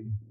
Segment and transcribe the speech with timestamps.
[0.00, 0.29] crazy.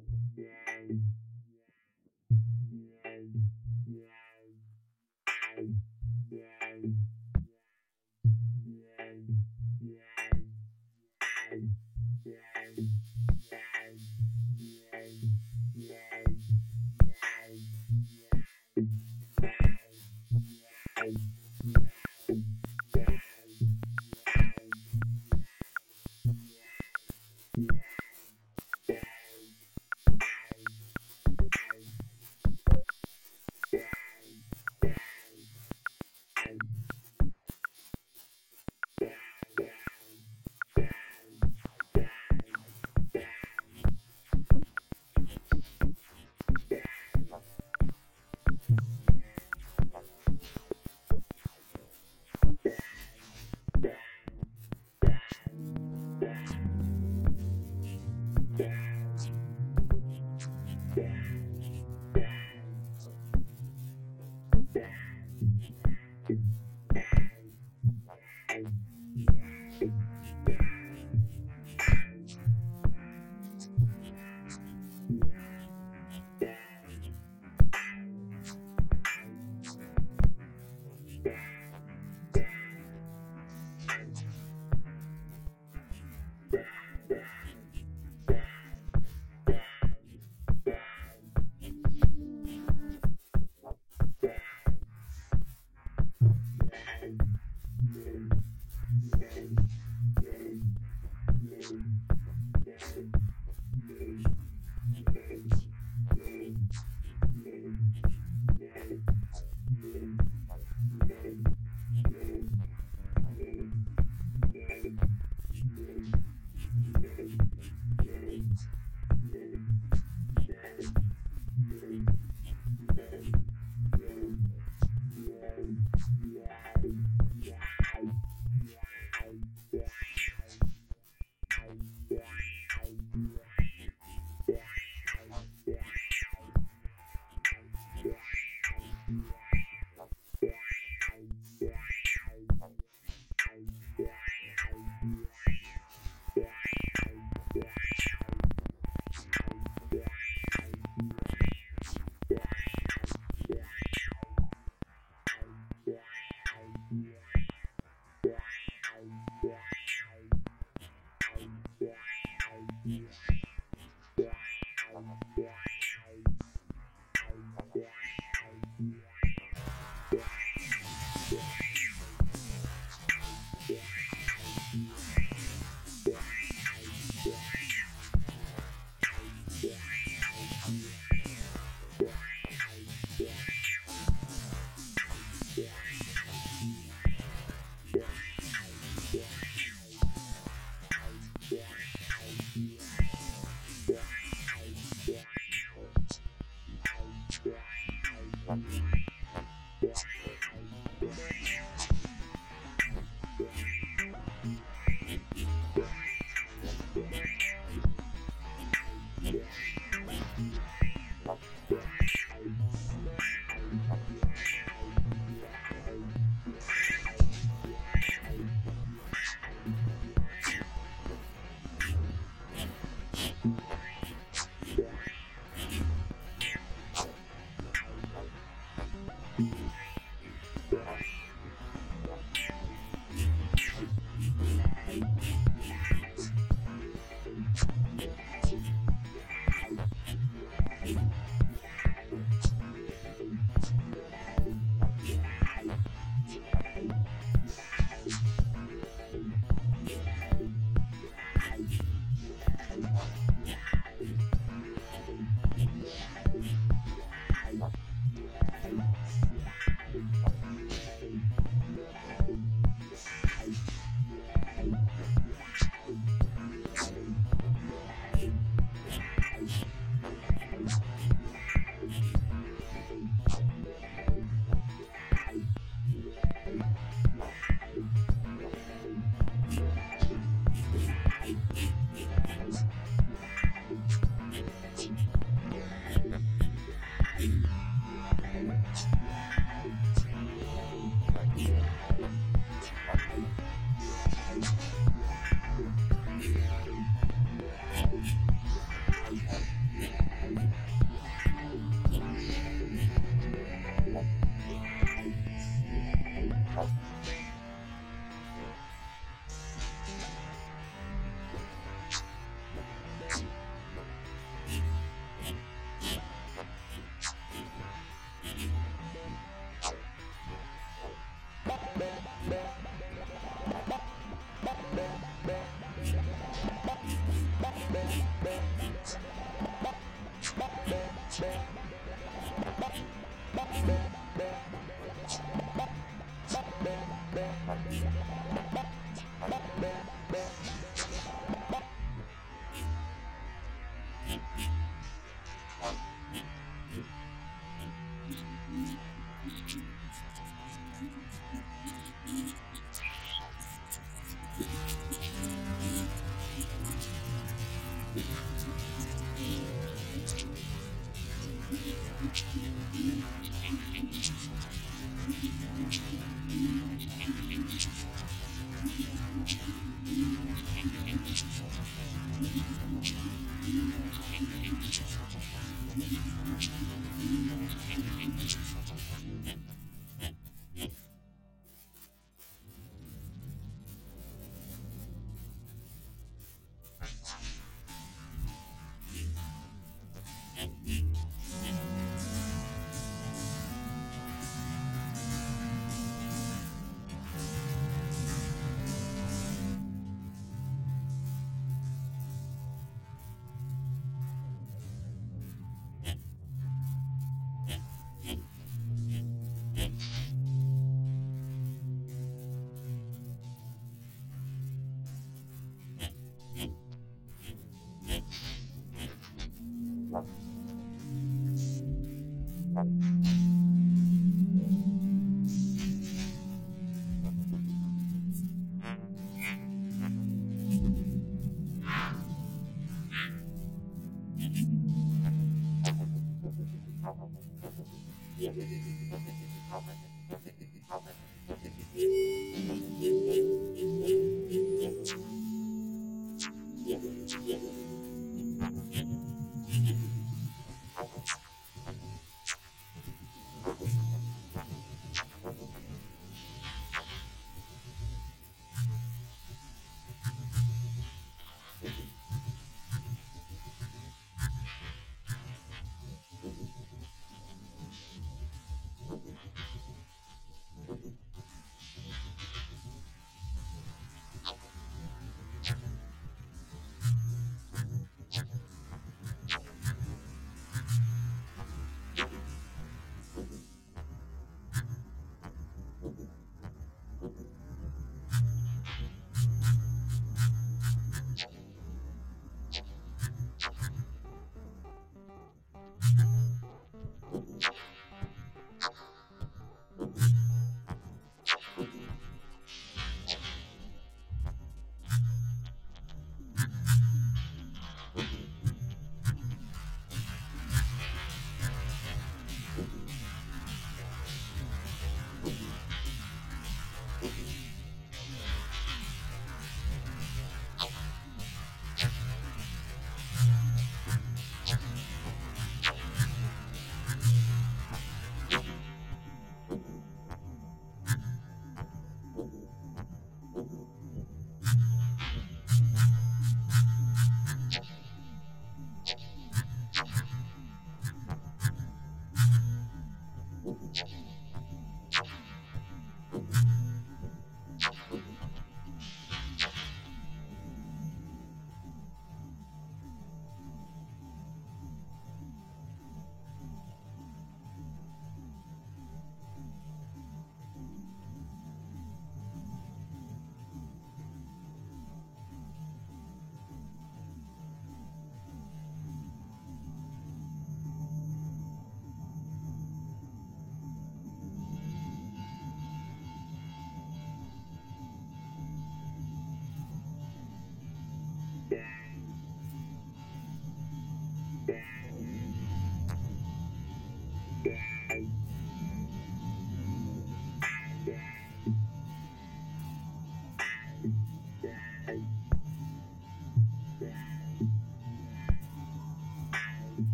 [438.19, 439.88] 对对对对对对对对对对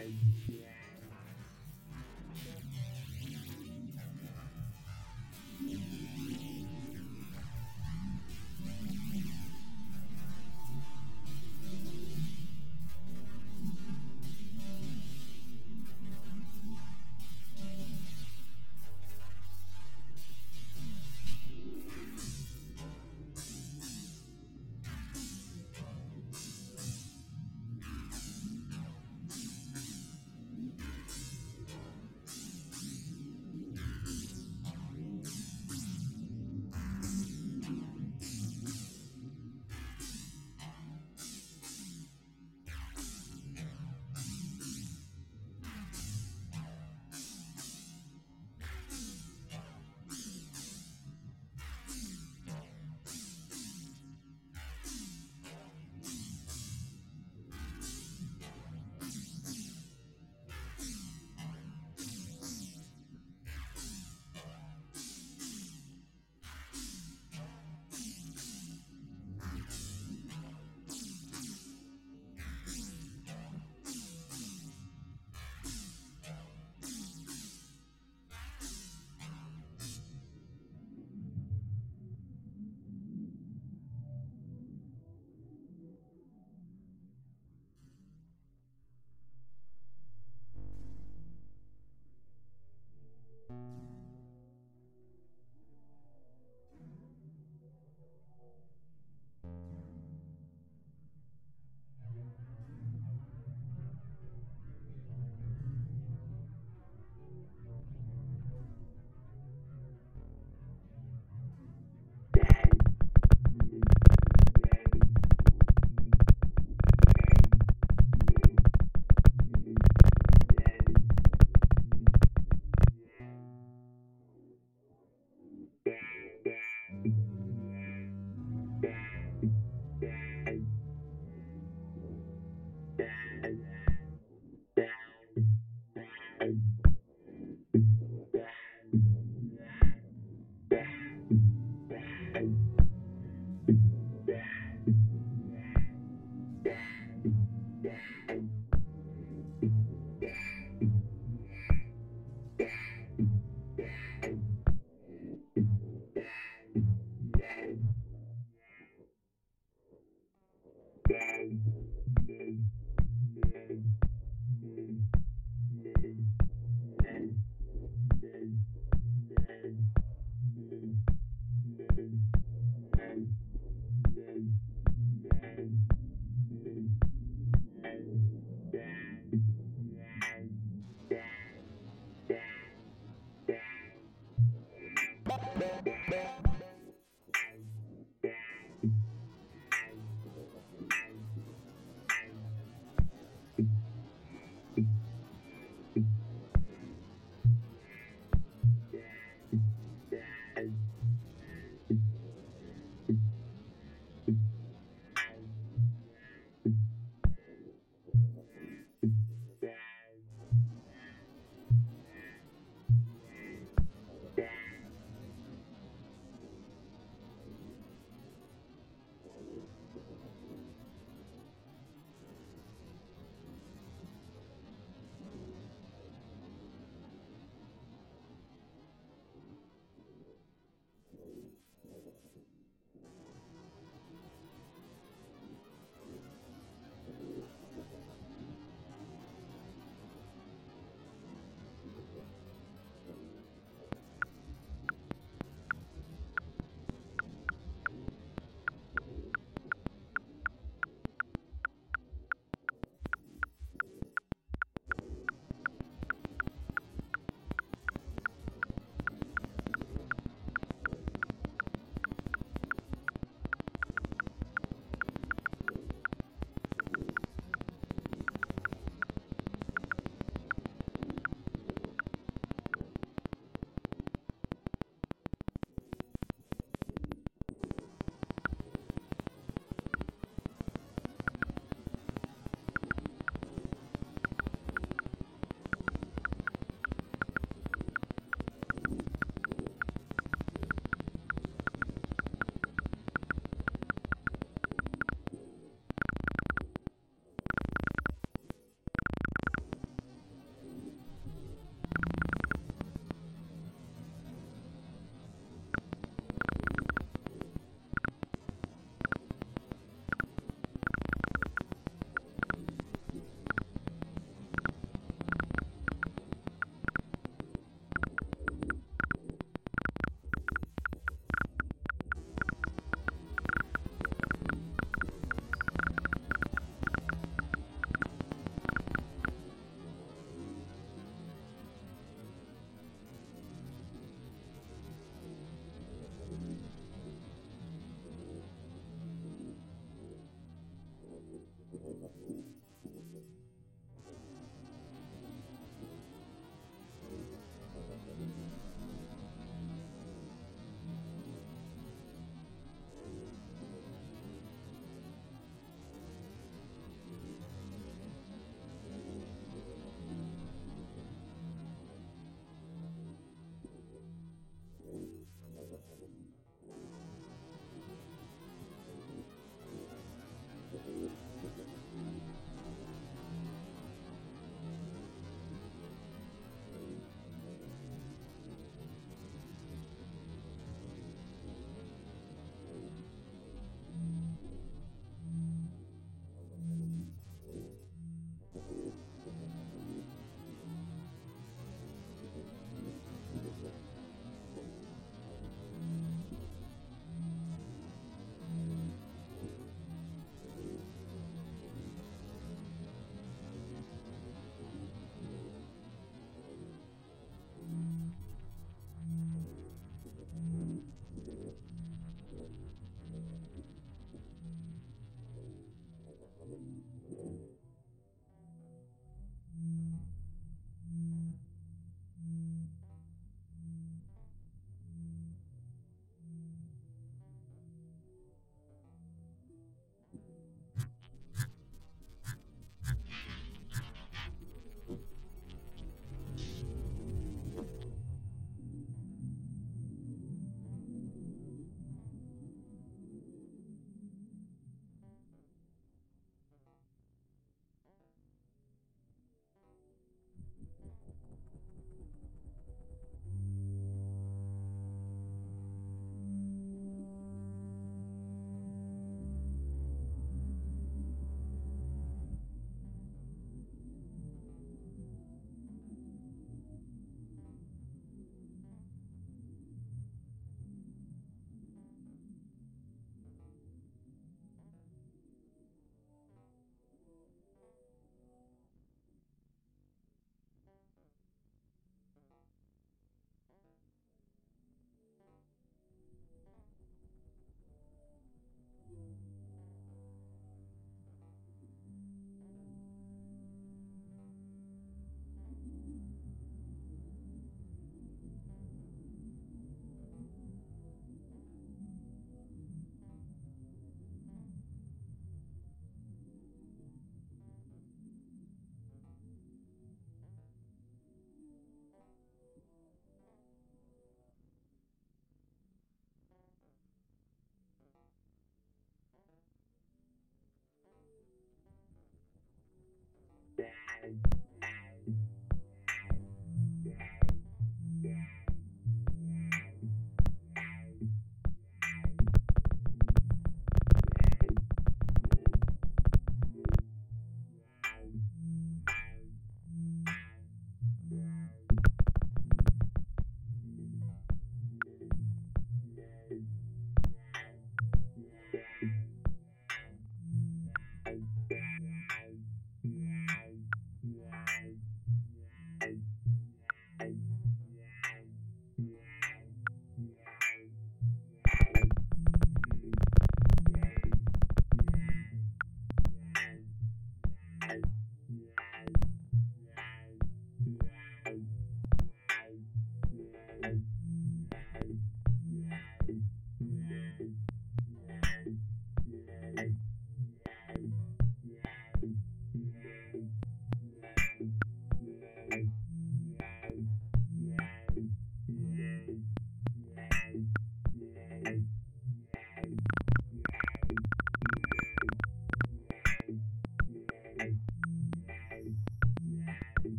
[0.00, 0.29] guys.